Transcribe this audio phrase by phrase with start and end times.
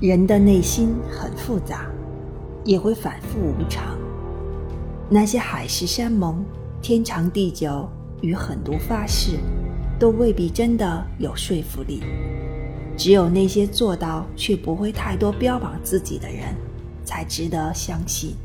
[0.00, 1.90] 人的内心很复杂
[2.64, 3.98] 也会反复无常。
[5.08, 6.44] 那些海誓山盟
[6.80, 7.88] 天长地久
[8.20, 9.38] 与狠毒发誓
[9.98, 12.02] 都未必真的有说服力。
[12.96, 16.54] 只有那些做到却不会太多标榜自己的人
[17.04, 18.36] 才值得相信。